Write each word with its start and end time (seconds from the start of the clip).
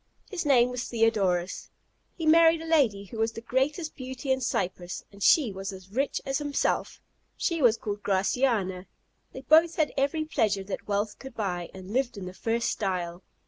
His 0.31 0.47
name 0.47 0.69
was 0.71 0.85
Theodorus: 0.85 1.69
he 2.15 2.25
married 2.25 2.59
a 2.59 2.65
lady 2.65 3.03
who 3.05 3.19
was 3.19 3.33
the 3.33 3.39
greatest 3.41 3.95
beauty 3.95 4.31
in 4.31 4.41
Cyprus, 4.41 5.05
and 5.11 5.21
she 5.21 5.51
was 5.51 5.71
as 5.71 5.91
rich 5.91 6.19
as 6.25 6.39
himself; 6.39 6.99
she 7.37 7.61
was 7.61 7.77
called 7.77 8.01
Graciana. 8.01 8.87
They 9.31 9.41
both 9.41 9.75
had 9.75 9.93
every 9.95 10.25
pleasure 10.25 10.63
that 10.63 10.87
wealth 10.87 11.19
could 11.19 11.35
buy, 11.35 11.69
and 11.71 11.93
lived 11.93 12.17
in 12.17 12.25
the 12.25 12.33
first 12.33 12.69
style. 12.71 13.21